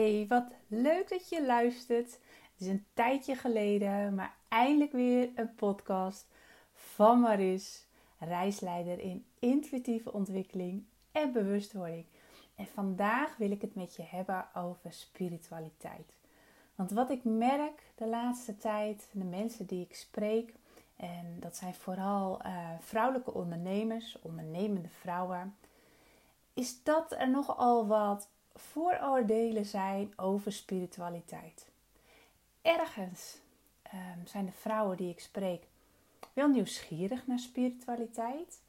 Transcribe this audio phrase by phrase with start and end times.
[0.00, 2.10] Hey, wat leuk dat je luistert.
[2.10, 6.26] Het is een tijdje geleden, maar eindelijk weer een podcast
[6.72, 7.86] van Maris,
[8.18, 12.04] reisleider in intuïtieve ontwikkeling en bewustwording.
[12.54, 16.14] En vandaag wil ik het met je hebben over spiritualiteit.
[16.74, 20.54] Want wat ik merk de laatste tijd, de mensen die ik spreek,
[20.96, 25.56] en dat zijn vooral uh, vrouwelijke ondernemers, ondernemende vrouwen,
[26.54, 31.70] is dat er nogal wat vooroordelen zijn over spiritualiteit.
[32.62, 33.38] Ergens
[33.94, 35.66] um, zijn de vrouwen die ik spreek
[36.32, 38.60] wel nieuwsgierig naar spiritualiteit,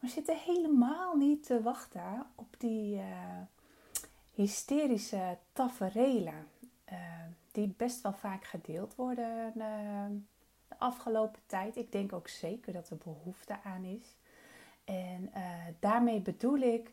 [0.00, 3.02] maar zitten helemaal niet te wachten op die uh,
[4.34, 6.46] hysterische taferelen
[6.92, 6.98] uh,
[7.52, 10.04] die best wel vaak gedeeld worden uh,
[10.68, 11.76] de afgelopen tijd.
[11.76, 14.16] Ik denk ook zeker dat er behoefte aan is.
[14.84, 15.32] En
[15.78, 16.90] daarmee bedoel ik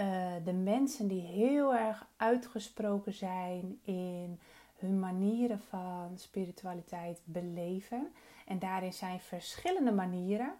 [0.00, 4.40] uh, de mensen die heel erg uitgesproken zijn in
[4.76, 8.12] hun manieren van spiritualiteit beleven.
[8.46, 10.54] En daarin zijn verschillende manieren.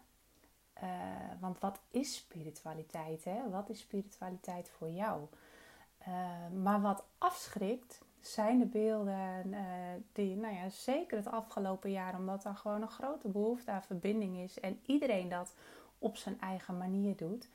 [0.83, 0.91] Uh,
[1.41, 3.25] want wat is spiritualiteit?
[3.25, 3.51] Hè?
[3.51, 5.23] Wat is spiritualiteit voor jou?
[6.09, 9.55] Uh, maar wat afschrikt zijn de beelden
[10.13, 14.37] die, nou ja, zeker het afgelopen jaar, omdat er gewoon een grote behoefte aan verbinding
[14.37, 15.55] is en iedereen dat
[15.99, 17.49] op zijn eigen manier doet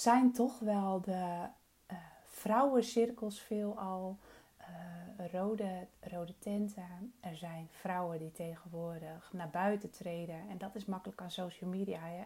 [0.00, 1.46] zijn toch wel de
[1.92, 4.18] uh, vrouwencirkels veelal.
[4.60, 7.12] Uh, rode, rode tenten.
[7.20, 10.48] Er zijn vrouwen die tegenwoordig naar buiten treden.
[10.48, 12.00] En dat is makkelijk aan social media.
[12.00, 12.24] Hè?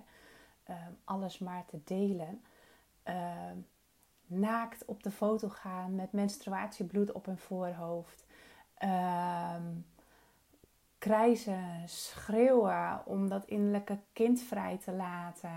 [0.70, 2.42] Uh, alles maar te delen.
[3.02, 3.56] Ehm,
[4.26, 8.26] naakt op de foto gaan met menstruatiebloed op hun voorhoofd.
[8.74, 9.72] Ehm,
[10.98, 15.52] krijzen, schreeuwen om dat innerlijke kind vrij te laten.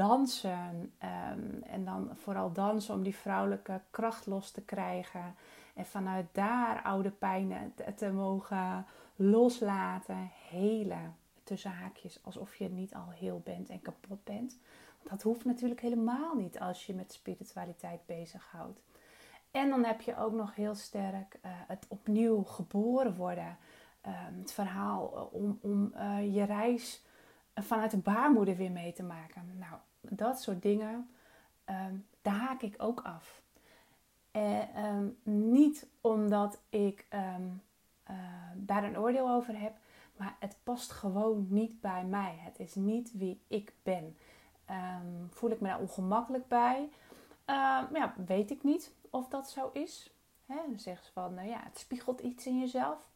[0.00, 0.92] Dansen.
[1.02, 5.34] Um, en dan vooral dansen om die vrouwelijke kracht los te krijgen.
[5.74, 11.16] En vanuit daar oude pijnen te, mogen loslaten, helen.
[11.44, 14.58] Tussen haakjes, alsof je niet al heel bent en kapot bent.
[15.02, 18.80] Dat hoeft natuurlijk helemaal niet als je met spiritualiteit bezighoudt.
[19.50, 23.56] En dan heb je ook nog heel sterk uh, het opnieuw geboren worden.
[24.06, 27.02] Um, het verhaal uh, om, om uh, je reis
[27.54, 29.58] vanuit de baarmoeder weer mee te maken.
[29.58, 31.10] Nou, dat soort dingen,
[31.66, 33.42] um, daar haak ik ook af.
[34.30, 35.18] En, um,
[35.50, 37.62] niet omdat ik um,
[38.10, 38.16] uh,
[38.56, 39.72] daar een oordeel over heb,
[40.16, 42.34] maar het past gewoon niet bij mij.
[42.38, 44.16] Het is niet wie ik ben.
[45.30, 46.88] voel ik me daar ongemakkelijk bij?
[47.92, 50.14] ja, weet ik niet of dat zo is.
[50.46, 53.08] Hè, dan zeggen ze van, nou ja, het spiegelt iets in jezelf.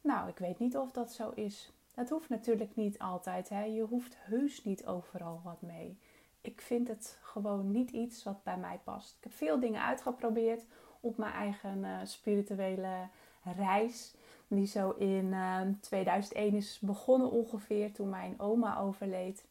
[0.00, 1.72] Nou, ik weet niet of dat zo is.
[1.94, 3.48] Dat hoeft natuurlijk niet altijd.
[3.48, 3.62] Hè?
[3.62, 5.98] Je hoeft heus niet overal wat mee.
[6.40, 9.16] Ik vind het gewoon niet iets wat bij mij past.
[9.16, 10.64] Ik heb veel dingen uitgeprobeerd
[11.00, 13.08] op mijn eigen uh, spirituele
[13.56, 14.14] reis.
[14.48, 19.44] Die zo in uh, ehm, 2001 is begonnen ongeveer toen mijn oma overleed.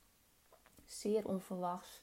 [0.85, 2.01] Zeer onverwachts.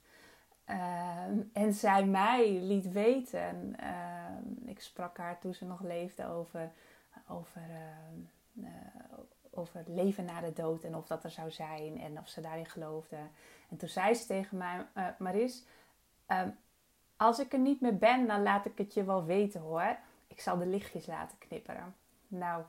[0.70, 3.76] Uh, en zij mij liet weten.
[3.78, 6.72] Ehm, ik sprak haar toen ze nog leefde over,
[7.28, 9.18] over ehm, eh,
[9.58, 12.40] over het leven na de dood en of dat er zou zijn en of ze
[12.40, 13.16] daarin geloofde.
[13.68, 15.64] En toen zei ze tegen mij, uh, Maris,
[16.28, 16.42] uh,
[17.16, 19.96] als ik er niet meer ben, dan laat ik het je wel weten hoor.
[20.26, 21.94] Ik zal de lichtjes laten knipperen.
[22.28, 22.62] Nou,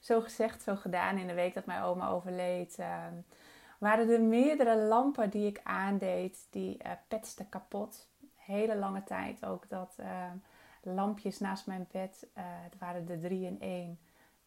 [0.00, 1.18] zo gezegd, zo gedaan.
[1.18, 3.06] In de week dat mijn oma overleed, uh,
[3.78, 8.08] waren er meerdere lampen die ik aandeed, die uh, petsten kapot.
[8.34, 10.36] Hele lange tijd ook dat ehm,
[10.82, 13.98] lampjes naast mijn bed, het waren er drie in één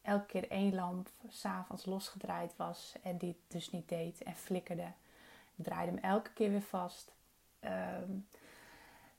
[0.07, 4.91] elke keer één lamp s'avonds losgedraaid was en die het dus niet deed en flikkerde.
[5.55, 7.11] Ik draaide hem elke keer weer vast.
[7.59, 8.11] Ehm,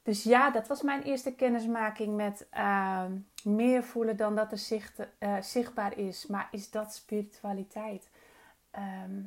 [0.03, 3.13] dus ja, dat was mijn eerste kennismaking met ehm,
[3.45, 6.27] meer voelen dan dat er zicht, uh, zichtbaar is.
[6.27, 8.09] Maar is dat spiritualiteit?
[8.71, 9.21] Ehm,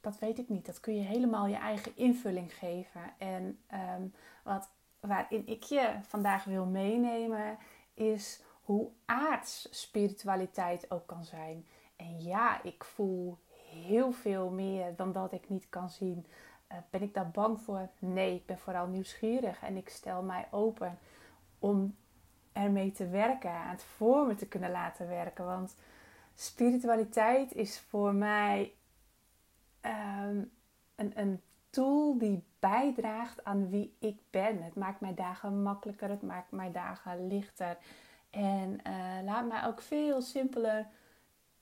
[0.00, 0.66] dat weet ik niet.
[0.66, 3.14] Dat kun je helemaal je eigen invulling geven.
[3.18, 3.58] En
[4.42, 4.68] wat,
[5.00, 7.58] waarin ik je vandaag wil meenemen
[7.94, 11.66] is hoe aards spiritualiteit ook kan zijn.
[11.96, 13.38] En ja, ik voel
[13.70, 16.26] heel veel meer dan dat ik niet kan zien.
[16.72, 17.88] Uh, ben ik daar bang voor?
[17.98, 20.98] Nee, ik ben vooral nieuwsgierig en ik stel mij open
[21.58, 21.96] om
[22.52, 25.44] ermee te werken, aan het voor me te kunnen laten werken.
[25.44, 25.76] Want
[26.34, 28.72] spiritualiteit is voor mij
[29.82, 30.50] um,
[30.94, 31.40] een, een
[31.70, 34.62] tool die bijdraagt aan wie ik ben.
[34.62, 37.76] Het maakt mijn dagen makkelijker, het maakt mijn dagen lichter.
[38.34, 40.86] En uh, laat mij ook veel simpeler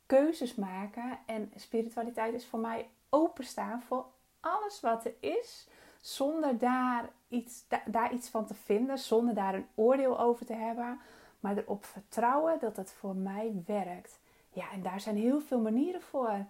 [0.07, 1.19] keuzes maken.
[1.27, 4.07] En spiritualiteit is voor mij openstaan voor
[4.41, 5.69] alles wat er is,
[6.01, 11.01] zonder daar iets, daar iets van te vinden, zonder daar een oordeel over te hebben,
[11.41, 14.21] maar erop vertrouwen dat het voor mij werkt.
[14.49, 16.47] Ja, en daar zijn heel veel manieren voor.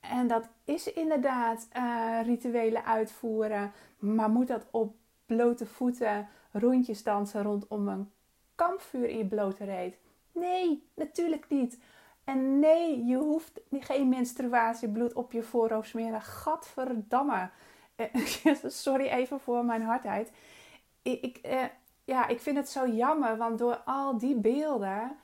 [0.00, 4.94] En dat is inderdaad uh, rituelen uitvoeren, maar moet dat op
[5.26, 8.12] blote voeten rondjes dansen rondom een
[8.54, 9.98] kampvuur in je blote reet?
[10.32, 11.78] Nee, natuurlijk niet.
[12.24, 16.22] En nee, je hoeft geen menstruatiebloed op je voorhoofd smeren.
[16.22, 17.50] Gadverdamme.
[17.94, 18.26] Eh,
[18.66, 20.32] sorry even voor mijn hardheid.
[21.02, 21.64] Ik, ik eh,
[22.04, 25.16] ja, ik vind het zo jammer, want door al die beelden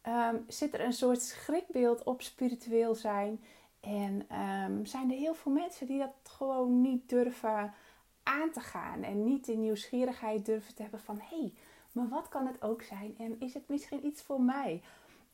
[0.00, 3.44] ehm, zit er een soort schrikbeeld op spiritueel zijn.
[3.80, 7.74] En um, zijn er heel veel mensen die dat gewoon niet durven
[8.22, 9.02] aan te gaan.
[9.02, 11.20] En niet de nieuwsgierigheid durven te hebben van...
[11.20, 11.52] hé, hey,
[11.98, 13.14] maar wat kan het ook zijn?
[13.18, 14.82] En is het misschien iets voor mij?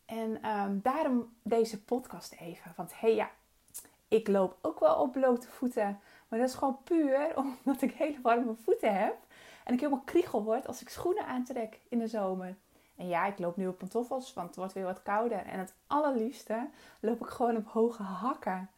[0.05, 2.73] En ehm, daarom deze podcast even.
[2.77, 3.31] Want hé hey, ja,
[4.09, 6.01] ik loop ook wel op blote voeten.
[6.29, 9.17] Maar dat is gewoon puur omdat ik hele warme voeten heb.
[9.65, 12.57] En ik helemaal kriegel word als ik schoenen aantrek in de zomer.
[12.97, 15.47] En ja, ik loop nu op pantoffels, want het wordt weer wat kouder.
[15.47, 16.69] En het allerliefste
[17.01, 18.71] loop ik gewoon op hoge hakken.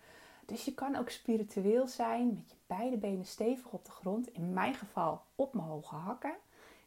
[0.46, 4.32] Dus je kan ook spiritueel zijn met je beide benen stevig op de grond.
[4.32, 6.34] In mijn geval op mijn hoge hakken.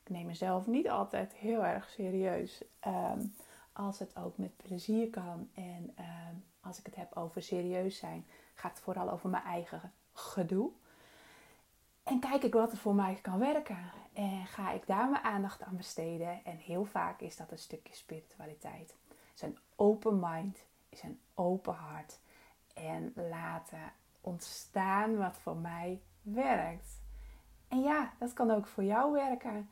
[0.09, 2.63] Neem mezelf niet altijd heel erg serieus.
[2.79, 3.21] Ehm,
[3.73, 5.49] als het ook met plezier kan.
[5.53, 9.93] En ehm, als ik het heb over serieus zijn, gaat het vooral over mijn eigen
[10.13, 10.71] gedoe.
[12.03, 13.91] En kijk ik wat er voor mij kan werken.
[14.13, 16.43] En ga ik daar mijn aandacht aan besteden.
[16.43, 18.95] En heel vaak is dat een stukje spiritualiteit.
[19.35, 20.57] is een open mind,
[20.89, 22.19] is een open hart.
[22.73, 23.91] En laten
[24.21, 26.99] ontstaan wat voor mij werkt.
[27.67, 29.69] En ja, dat kan ook voor jou werken.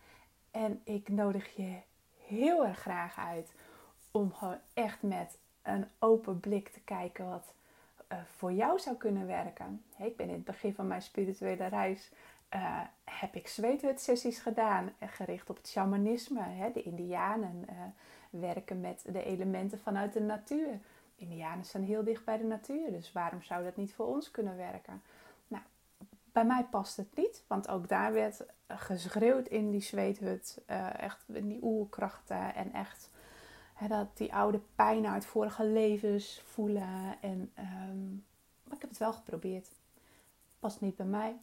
[0.57, 1.77] En ik nodig je
[2.25, 3.53] heel erg graag uit
[4.11, 7.53] om gewoon echt met een open blik te kijken wat
[8.11, 9.83] uh, voor jou zou kunnen werken.
[9.97, 12.11] ik ben in het begin van mijn spirituele reis
[12.55, 16.41] uh, heb ik zweethutsessies gedaan, eh, gericht op het shamanisme.
[16.41, 16.71] Hè.
[16.71, 17.65] De Indianen
[18.29, 20.79] werken met de elementen vanuit de natuur.
[21.15, 24.57] Indianen staan heel dicht bij de natuur, dus waarom zou dat niet voor ons kunnen
[24.57, 25.01] werken?
[26.37, 30.61] Bij mij past het niet, want ook daar werd geschreeuwd in die zweethut.
[30.97, 33.09] echt in die oerkrachten en echt
[33.87, 37.21] dat die oude pijn uit vorige levens voelen.
[37.21, 38.25] En, um,
[38.63, 39.69] maar ik heb het wel geprobeerd.
[40.59, 41.37] Past niet bij mij.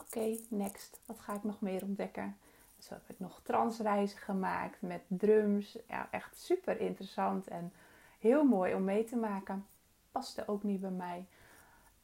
[0.00, 1.00] Oké, next.
[1.06, 2.36] Wat ga ik nog meer ontdekken?
[2.78, 5.78] Zo heb ik nog transreizen gemaakt met drums.
[5.88, 7.72] Ja, echt super interessant en
[8.18, 9.66] heel mooi om mee te maken.
[10.12, 11.26] Paste ook niet bij mij.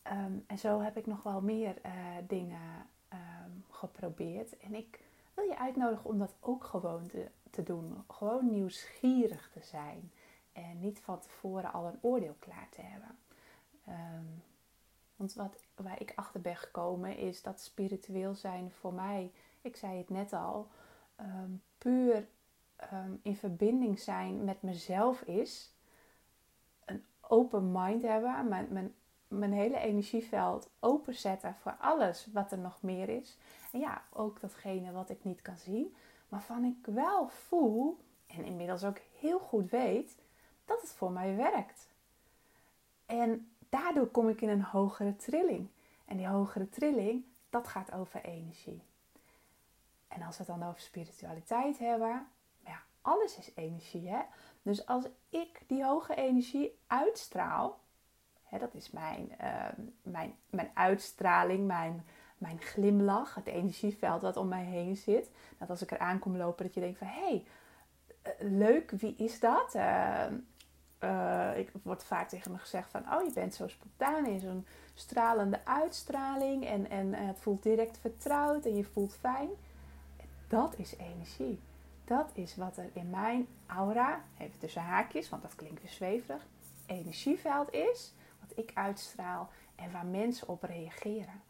[0.08, 1.92] Ehm, en zo heb ik nog wel meer uh,
[2.26, 4.56] dingen um, geprobeerd.
[4.58, 5.00] En ik
[5.34, 7.10] wil je uitnodigen om dat ook gewoon
[7.50, 8.04] te, doen.
[8.08, 10.12] Gewoon nieuwsgierig te zijn.
[10.52, 13.18] En niet van tevoren al een oordeel klaar te hebben.
[13.88, 14.42] Um,
[15.16, 19.98] want wat, waar ik achter ben gekomen is dat spiritueel zijn voor mij, ik zei
[19.98, 20.68] het net al,
[21.78, 22.26] puur
[23.22, 25.74] in verbinding zijn met mezelf is.
[26.84, 28.94] Een open mind hebben, mijn, mijn,
[29.28, 33.38] mijn hele energieveld openzetten voor alles wat er nog meer is.
[33.72, 35.94] En ja, ook datgene wat ik niet kan zien,
[36.28, 40.16] waarvan ik wel voel en inmiddels ook heel goed weet
[40.64, 41.88] dat het voor mij werkt.
[43.06, 45.68] En daardoor kom ik in een hogere trilling.
[46.04, 48.82] En die hogere trilling, dat gaat over energie.
[50.08, 52.28] En als we het dan over spiritualiteit hebben,
[52.64, 54.08] ja, alles is energie.
[54.08, 54.20] Hè?
[54.62, 57.78] Dus als ik die hoge energie uitstraal,
[58.50, 62.04] dat is mijn, ehm, mijn, mijn uitstraling, mijn,
[62.38, 65.30] mijn glimlach, het energieveld wat om mij heen zit.
[65.58, 67.44] Dat als ik eraan kom lopen, dat je denkt van hé, hey,
[68.22, 69.74] eh, leuk, wie is dat?
[69.74, 70.24] Uh,
[71.00, 74.66] uh, ik wordt vaak tegen me gezegd van, oh je bent zo spontaan in zo'n
[74.94, 79.48] stralende uitstraling en, en het voelt direct vertrouwd en je voelt fijn.
[80.48, 81.60] Dat is energie.
[82.04, 86.46] Dat is wat er in mijn aura, even tussen haakjes, want dat klinkt weer zweverig,
[86.86, 88.14] energieveld is,
[88.54, 91.42] ik uitstraal en waar mensen op reageren.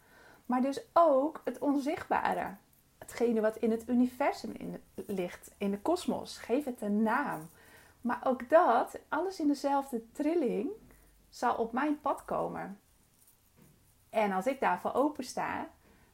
[0.46, 2.54] Maar dus ook het onzichtbare,
[2.98, 6.38] hetgene wat in het universum in, ligt, in de kosmos.
[6.38, 7.48] Geef het een naam.
[8.00, 10.70] Maar ook dat, alles in dezelfde trilling,
[11.28, 12.78] zal op mijn pad komen.
[14.10, 15.68] En als ik daarvoor open sta,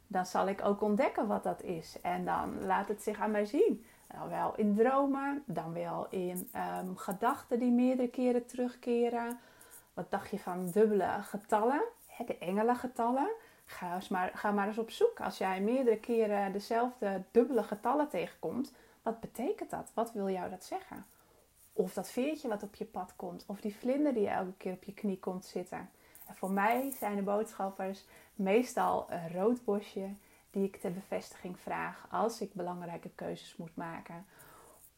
[0.06, 2.00] dan zal ik ook ontdekken wat dat is.
[2.00, 3.84] En dan laat het zich aan mij zien.
[4.08, 9.38] Dan wel in dromen, dan wel in um, gedachten die meerdere keren terugkeren.
[9.94, 11.82] Wat dacht je van dubbele getallen?
[12.26, 13.30] De engelengetallen.
[13.64, 15.20] Ga, maar, ga maar eens op zoek.
[15.20, 18.72] Als jij meerdere keren dezelfde dubbele getallen tegenkomt,
[19.02, 19.90] wat betekent dat?
[19.94, 21.06] Wat wil jou dat zeggen?
[21.72, 23.44] Of dat veertje wat op je pad komt.
[23.46, 25.90] Of die vlinder die elke keer op je knie komt zitten.
[26.26, 30.14] En voor mij zijn de boodschappers meestal een rood bosje
[30.50, 34.26] die ik ter bevestiging vraag als ik belangrijke keuzes moet maken.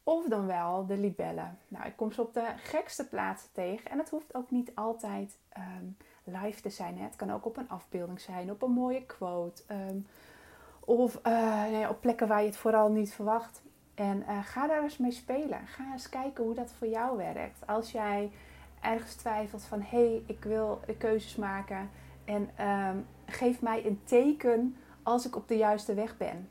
[0.07, 1.57] Of dan wel de libellen.
[1.67, 3.91] Nou, ik kom ze op de gekste plaatsen tegen.
[3.91, 5.85] En het hoeft ook niet altijd ehm,
[6.23, 6.97] live te zijn.
[6.97, 7.03] Hè.
[7.03, 9.63] Het kan ook op een afbeelding zijn, op een mooie quote.
[9.67, 9.97] Ehm,
[10.79, 13.61] of uh, op plekken waar je het vooral niet verwacht.
[13.93, 15.67] En uh, ga daar eens mee spelen.
[15.67, 17.67] Ga eens kijken hoe dat voor jou werkt.
[17.67, 18.31] Als jij
[18.81, 21.89] ergens twijfelt van hé, hey, ik wil keuzes maken.
[22.25, 26.49] En um, geef mij een teken als ik op de juiste weg ben.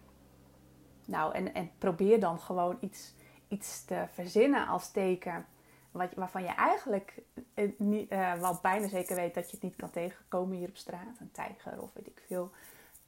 [1.05, 3.14] Nou, en, en probeer dan gewoon iets,
[3.49, 5.47] iets te verzinnen als teken.
[5.91, 7.23] Wat, waarvan je eigenlijk
[7.55, 10.77] uh, niet, uh, wel bijna zeker weet dat je het niet kan tegenkomen hier op
[10.77, 11.19] straat.
[11.21, 12.51] Een tijger of weet ik veel.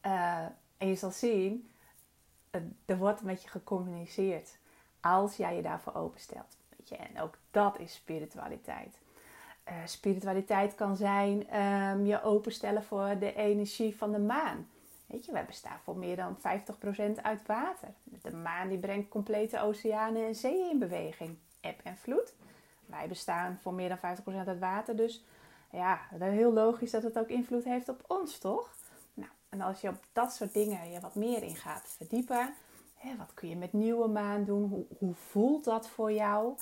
[0.06, 0.44] Uh,
[0.76, 1.70] en je zal zien,
[2.84, 4.58] er wordt met je gecommuniceerd.
[5.00, 6.56] Als jij je daarvoor openstelt.
[6.76, 6.96] Weet je?
[6.96, 8.98] En ook dat is spiritualiteit.
[9.84, 14.68] spiritualiteit kan zijn um, je openstellen voor de energie van de maan.
[15.06, 16.40] Weet je, we bestaan voor meer dan 50%
[17.22, 17.88] uit water.
[18.04, 21.36] De maan die brengt complete oceanen en zeeën in beweging.
[21.60, 22.34] Eb en vloed.
[22.86, 24.96] Wij bestaan voor meer dan 50% uit water.
[24.96, 25.25] Dus
[25.70, 28.70] ja, is heel logisch dat het ook invloed heeft op ons, toch?
[29.14, 32.54] Nou, en als je op dat soort dingen je wat meer in gaat verdiepen.
[32.94, 34.68] Hè, wat kun je met nieuwe maan doen?
[34.68, 36.54] Hoe, hoe voelt dat voor jou?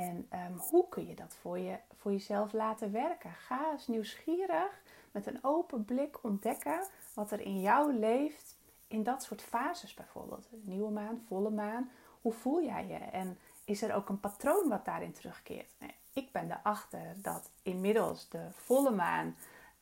[0.00, 3.30] En um, hoe kun je dat voor, je, voor jezelf laten werken?
[3.30, 9.22] Ga eens nieuwsgierig met een open blik ontdekken wat er in jou leeft in dat
[9.22, 10.48] soort fases bijvoorbeeld.
[10.50, 11.90] Nieuwe maan, volle maan.
[12.20, 12.94] Hoe voel jij je?
[12.94, 15.74] En is er ook een patroon wat daarin terugkeert?
[16.12, 19.36] ik ben erachter dat inmiddels de volle maan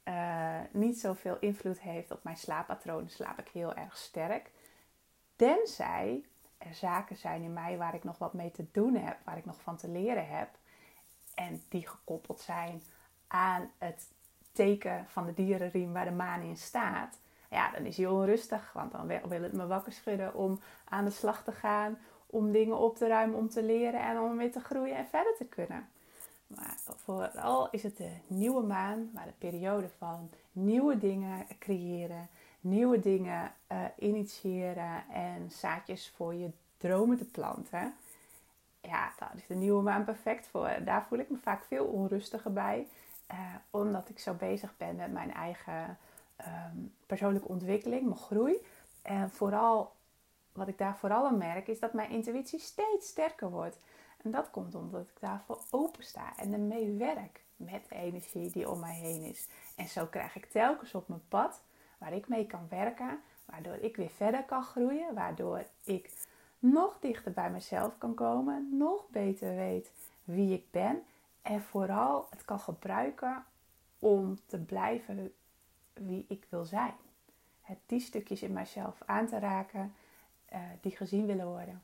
[0.05, 3.09] uh, niet zoveel invloed heeft op mijn slaappatroon.
[3.09, 4.51] Slaap ik heel erg sterk.
[5.37, 6.25] Tenzij
[6.65, 9.45] er zaken zijn in mij waar ik nog wat mee te doen heb, waar ik
[9.45, 10.49] nog van te leren heb.
[11.35, 12.83] En die gekoppeld zijn
[13.27, 14.07] aan het
[14.53, 17.19] teken van de dierenriem waar de maan in staat.
[17.51, 21.11] Ja, dan is hij onrustig, want dan wil het me wakker schudden om aan de
[21.11, 24.61] slag te gaan, om dingen op te ruimen, om te leren en om weer te
[24.61, 25.89] groeien en verder te kunnen.
[26.47, 32.29] Maar vooral is het de nieuwe maan, waar de periode van nieuwe dingen creëren,
[32.65, 37.95] nieuwe dingen uh, initiëren en zaadjes voor je dromen te planten.
[38.81, 40.71] Ja, daar is de nieuwe maan perfect voor.
[40.85, 42.87] Daar voel ik me vaak veel onrustiger bij.
[43.31, 43.39] Uh,
[43.71, 45.99] omdat ik zo bezig ben met mijn eigen
[46.41, 48.57] um, persoonlijke ontwikkeling, mijn groei.
[49.03, 49.93] En vooral,
[50.53, 53.77] wat ik daar vooral aan merk, is dat mijn intuïtie steeds sterker wordt.
[54.23, 58.71] En dat komt omdat ik daarvoor open sta en ermee werk met de energie die
[58.71, 59.49] om mij heen is.
[59.77, 61.61] En zo krijg ik telkens op mijn pad
[62.05, 66.11] waar ik mee kan werken, waardoor ik weer verder kan groeien, waardoor ik
[66.59, 69.91] nog dichter bij mezelf kan komen, nog beter weet
[70.25, 71.03] wie ik ben
[71.43, 73.45] en vooral het kan gebruiken
[73.99, 75.33] om te blijven
[75.93, 76.95] wie ik wil zijn.
[77.61, 79.95] Het die stukjes in mijzelf aan te raken
[80.53, 81.83] uh, die gezien willen worden.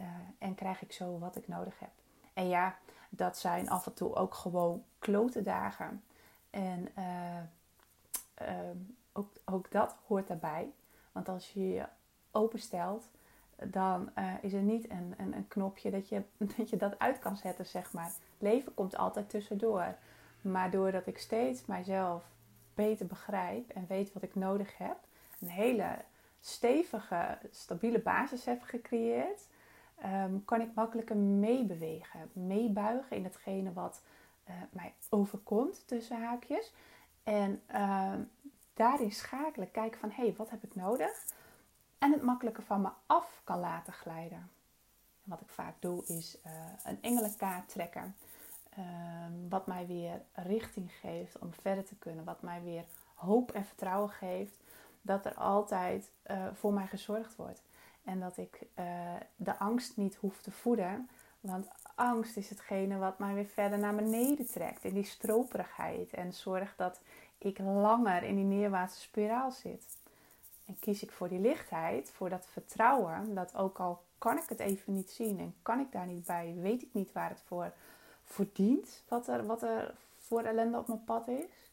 [0.00, 0.06] Uh,
[0.38, 1.90] en krijg ik zo wat ik nodig heb.
[2.32, 6.04] En ja, dat zijn af en toe ook gewoon klote dagen.
[6.50, 7.38] En uh,
[9.12, 10.72] ook, ook dat hoort daarbij.
[11.12, 11.84] Want als je je
[12.30, 13.10] openstelt,
[13.64, 16.22] dan is er niet een, een, een, knopje dat je,
[16.56, 18.12] dat je dat uit kan zetten, zeg maar.
[18.38, 19.96] leven komt altijd tussendoor.
[20.40, 22.24] Maar doordat ik steeds mijzelf
[22.74, 24.96] beter begrijp en weet wat ik nodig heb,
[25.40, 25.96] een hele
[26.40, 29.48] stevige, stabiele basis heb gecreëerd,
[30.04, 34.02] um, kan ik makkelijker meebewegen, meebuigen in hetgene wat
[34.48, 36.72] uh, mij overkomt tussen haakjes.
[37.22, 38.14] En uh,
[38.74, 41.24] daarin schakelen, kijken van hé, hey, wat heb ik nodig?
[41.98, 44.50] En het makkelijker van me af kan laten glijden.
[45.24, 46.52] En wat ik vaak doe is uh,
[46.84, 48.16] een engelenkaart trekken.
[48.76, 52.24] Ehm, wat mij weer richting geeft om verder te kunnen.
[52.24, 54.60] Wat mij weer hoop en vertrouwen geeft
[55.02, 57.62] dat er altijd uh, voor mij gezorgd wordt.
[58.04, 58.86] En dat ik uh,
[59.36, 61.08] de angst niet hoef te voeden.
[61.40, 64.84] Want angst is hetgene wat mij weer verder naar beneden trekt.
[64.84, 66.12] In die stroperigheid.
[66.12, 67.00] En zorgt dat
[67.44, 69.84] ik langer in die neerwaartse spiraal zit.
[70.64, 73.34] En kies ik voor die lichtheid, voor dat vertrouwen.
[73.34, 76.54] Dat ook al kan ik het even niet zien en kan ik daar niet bij,
[76.60, 77.72] weet ik niet waar het voor
[78.24, 81.70] verdient wat er, wat er voor ellende op mijn pad is.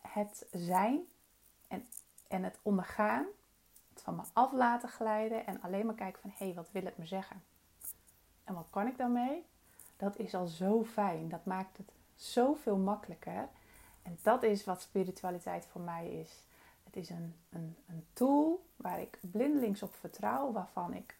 [0.00, 1.00] Het zijn
[1.68, 1.86] en,
[2.28, 3.26] en het ondergaan,
[3.92, 6.84] het van me af laten glijden en alleen maar kijken van hé, hey, wat wil
[6.84, 7.42] het me zeggen?
[8.44, 9.44] En wat kan ik daarmee?
[9.96, 11.28] Dat is al zo fijn.
[11.28, 13.48] Dat maakt het zoveel makkelijker.
[14.06, 16.42] En dat is wat spiritualiteit voor mij is.
[16.84, 21.16] Het is een, een, een tool waar ik blindelings op vertrouw, waarvan ik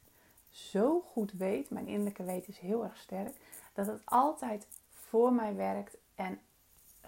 [0.51, 3.37] zo goed weet, mijn innerlijke weten is heel erg sterk,
[3.73, 6.41] dat het altijd voor mij werkt en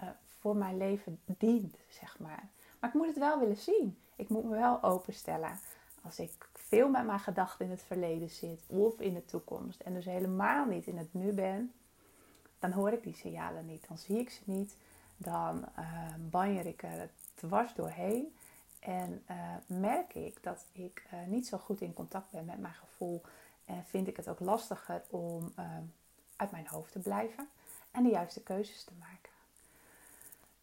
[0.03, 0.09] uh,
[0.39, 2.49] voor mijn leven dient, zeg maar.
[2.79, 3.97] Maar ik moet het wel willen zien.
[4.15, 5.59] Ik moet me wel openstellen.
[6.01, 9.93] Als ik veel met mijn gedachten in het verleden zit of in de toekomst en
[9.93, 11.73] dus helemaal niet in het nu ben,
[12.59, 13.87] dan hoor ik die signalen niet.
[13.87, 14.75] Dan zie ik ze niet.
[15.21, 18.35] Dan uh, banjer ik er dwars doorheen.
[18.79, 22.73] En uh, merk ik dat ik uh, niet zo goed in contact ben met mijn
[22.73, 23.21] gevoel.
[23.65, 25.53] En vind ik het ook lastiger om
[26.35, 27.47] uit mijn hoofd te blijven
[27.91, 29.29] en de juiste keuzes te maken.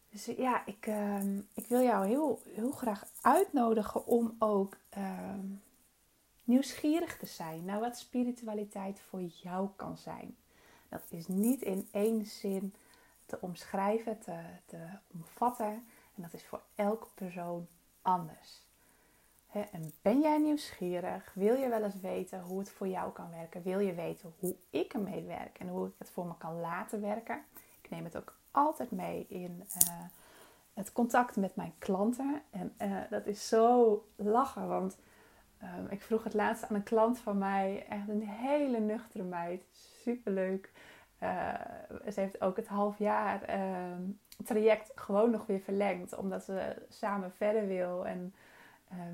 [0.09, 5.45] Dus ja, ik, ehm, ik wil jou heel, heel graag uitnodigen om ook ehm,
[6.43, 10.35] nieuwsgierig te zijn naar wat spiritualiteit voor jou kan zijn.
[10.89, 12.73] Dat is niet in één zin
[13.27, 14.77] te omschrijven, te, te
[15.13, 15.87] omvatten.
[16.15, 17.67] En dat is voor elke persoon
[18.01, 18.65] anders.
[19.51, 21.31] en ben jij nieuwsgierig?
[21.33, 23.63] Wil je wel eens weten hoe het voor jou kan werken?
[23.63, 27.01] Wil je weten hoe ik ermee werk en hoe ik het voor me kan laten
[27.01, 27.43] werken?
[27.81, 29.93] Ik neem het ook altijd mee in uh,
[30.73, 32.41] het contact met mijn klanten.
[32.49, 34.97] En uh, dat is zo lachen, want
[35.63, 39.63] uh, ik vroeg het laatst aan een klant van mij, echt een hele nuchtere meid,
[40.01, 40.71] superleuk.
[42.09, 44.01] Ze heeft ook het half jaar ehm,
[44.45, 48.33] traject gewoon nog weer verlengd, omdat ze samen verder wil en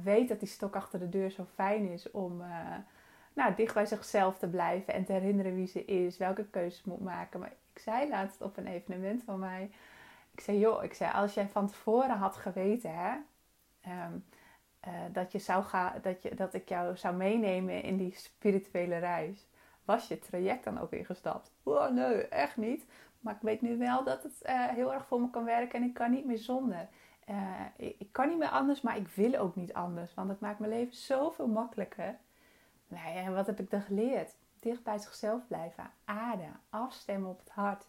[0.04, 2.44] weet dat die stok achter de deur zo fijn is om
[3.34, 7.02] nou, dicht bij zichzelf te blijven en te herinneren wie ze is, welke keuzes moet
[7.02, 7.40] maken.
[7.40, 9.72] Maar ik zei laatst op een evenement van mij,
[10.32, 13.16] ik zei joh, ik zei als jij van tevoren had geweten hè,
[13.82, 14.14] ehm,
[14.80, 18.98] eh, dat, je zou gaan, dat, je, dat ik jou zou meenemen in die spirituele
[18.98, 19.48] reis,
[19.86, 21.52] was je traject dan ook ingestapt?
[21.64, 22.86] Oh nee, echt niet.
[23.24, 25.88] Maar ik weet nu wel dat het uh, heel erg voor me kan werken en
[25.88, 26.88] ik kan niet meer zonder.
[27.30, 30.14] Uh, ik, kan niet meer anders, maar ik wil ook niet anders.
[30.14, 32.18] Want het maakt mijn leven zoveel makkelijker.
[32.90, 34.36] En wat heb ik dan geleerd?
[34.60, 37.88] Dicht bij zichzelf blijven, aarden, afstemmen op het hart.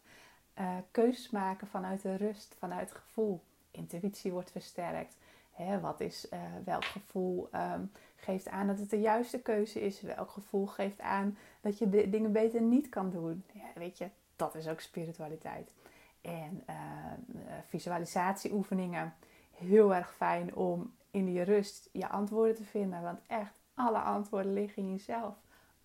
[0.59, 3.43] Uh, keuzes maken vanuit de rust, vanuit het gevoel.
[3.71, 5.17] Intuïtie wordt versterkt.
[5.51, 6.29] Hè, wat is
[6.65, 7.93] welk gevoel um,
[8.25, 10.01] geeft aan dat het de juiste keuze is?
[10.01, 13.45] Welk gevoel geeft aan dat je dingen beter niet kan doen?
[13.53, 15.73] Ja, weet je, dat is ook spiritualiteit.
[16.21, 16.77] En uh,
[17.67, 19.15] visualisatieoefeningen.
[19.55, 23.03] Heel erg fijn om in die rust je antwoorden te vinden.
[23.03, 25.35] Want echt, alle antwoorden liggen in jezelf.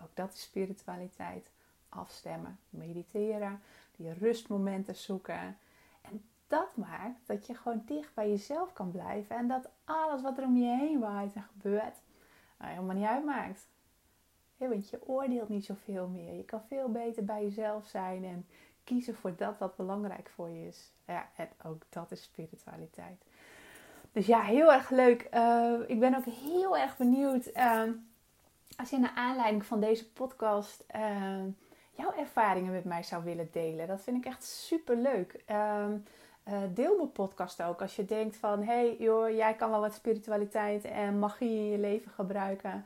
[0.01, 1.51] Ook dat is spiritualiteit.
[1.89, 3.61] Afstemmen, mediteren,
[3.95, 5.57] die rustmomenten zoeken.
[6.01, 9.35] En dat maakt dat je gewoon dicht bij jezelf kan blijven.
[9.35, 11.95] En dat alles wat er om je heen waait en gebeurt,
[12.59, 13.67] nou, helemaal niet uitmaakt.
[14.57, 16.33] want je oordeelt niet zoveel meer.
[16.33, 18.45] Je kan veel beter bij jezelf zijn en
[18.83, 20.91] kiezen voor dat wat belangrijk voor je is.
[21.05, 23.23] Ja, en ook dat is spiritualiteit.
[24.11, 25.27] Dus ja, heel erg leuk.
[25.33, 27.47] Uh, ik ben ook heel erg benieuwd.
[27.55, 27.83] Uh,
[28.77, 31.43] als je naar aanleiding van deze podcast uh,
[31.91, 33.87] jouw ervaringen met mij zou willen delen.
[33.87, 35.43] Dat vind ik echt super leuk.
[35.45, 35.97] Ehm,
[36.73, 37.81] deel mijn podcast ook.
[37.81, 41.77] Als je denkt van, hey joh, jij kan wel wat spiritualiteit en magie in je
[41.77, 42.85] leven gebruiken.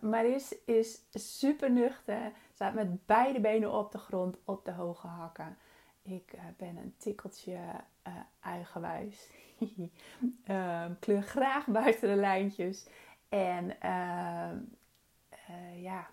[0.00, 2.32] Maris is super nuchter.
[2.54, 5.56] Staat met beide benen op de grond, op de hoge hakken.
[6.02, 7.58] Ik ben een tikkeltje
[8.40, 9.28] eigenwijs.
[10.46, 12.86] uh, kleur graag buiten de lijntjes.
[13.28, 14.50] En uh,
[15.50, 16.06] uh, ja,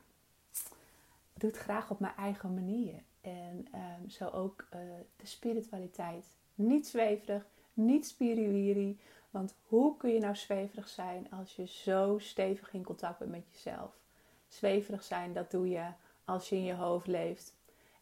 [1.34, 3.04] doe het graag op mijn eigen manier.
[3.22, 4.80] En ehm, zo ook eh,
[5.15, 6.26] de spiritualiteit.
[6.60, 9.00] Niet zweverig, niet spiriwiri.
[9.30, 13.43] Want hoe kun je nou zweverig zijn als je zo stevig in contact bent met
[13.52, 13.98] jezelf?
[14.48, 15.86] Zweverig zijn, dat doe je
[16.26, 17.56] als je in je hoofd leeft.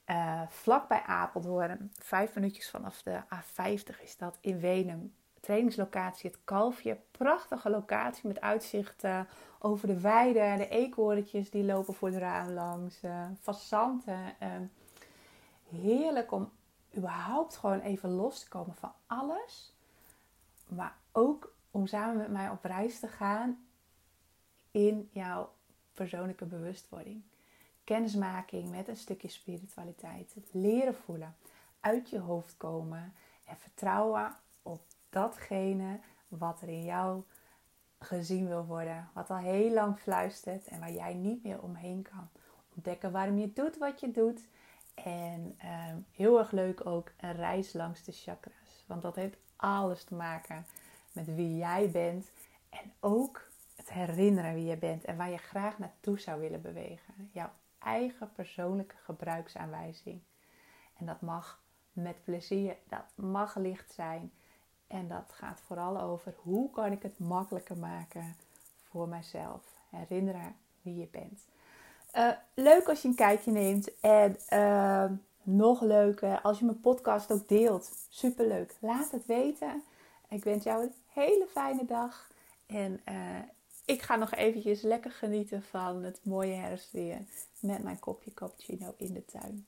[0.07, 5.15] Uh, vlak bij Apeldoorn, vijf minuutjes vanaf de A50 is dat in Wenum.
[5.47, 6.99] Trainingslocatie Het Kalfje.
[7.11, 9.21] Prachtige locatie met uitzicht uh,
[9.59, 10.55] over de weide.
[10.57, 13.03] De eekhoorntjes die lopen voor de raam langs.
[13.03, 13.27] Uh,
[15.69, 16.51] heerlijk om
[16.97, 19.75] überhaupt gewoon even los te komen van alles.
[20.69, 23.67] Maar ook om samen met mij op reis te gaan
[24.71, 25.53] in jouw
[25.95, 27.23] persoonlijke bewustwording.
[27.85, 30.35] Kennismaking met een stukje spiritualiteit.
[30.35, 31.37] Het leren voelen.
[31.81, 33.15] Uit je hoofd komen.
[33.45, 34.37] En vertrouwen
[35.11, 37.23] datgene wat er in jou
[37.99, 39.09] gezien wil worden.
[39.15, 42.29] Wat al heel lang fluistert en waar jij niet meer omheen kan.
[42.75, 44.49] Ontdekken waarom je doet wat je doet.
[44.95, 48.85] En ehm, heel erg leuk ook een reis langs de chakras.
[48.87, 50.67] Want dat heeft alles te maken
[51.13, 52.31] met wie jij bent.
[52.69, 57.31] En ook het herinneren wie je bent en waar je graag naartoe zou willen bewegen.
[57.33, 60.21] Jouw eigen persoonlijke gebruiksaanwijzing.
[60.97, 64.33] En dat mag met plezier, dat mag licht zijn.
[64.87, 68.37] En dat gaat vooral over hoe kan ik het makkelijker maken
[68.83, 69.63] voor mijzelf.
[69.91, 71.41] Herinneren wie je bent.
[72.17, 74.01] Uh, leuk als je een kijkje neemt.
[74.01, 75.05] En uh,
[75.43, 78.07] nog leuker als je mijn podcast ook deelt.
[78.09, 78.77] Superleuk.
[78.81, 79.83] Laat het weten.
[80.29, 82.31] Ik wens jou een hele fijne dag.
[82.67, 83.39] En uh,
[83.85, 87.25] ik ga nog eventjes lekker genieten van het mooie herfstweer.
[87.61, 89.67] Met mijn kopje cappuccino in de tuin.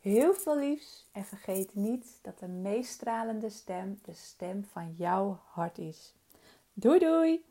[0.00, 5.40] Heel veel liefs en vergeet niet dat de meest stralende stem de stem van jouw
[5.44, 6.14] hart is.
[6.72, 7.44] Doei doei!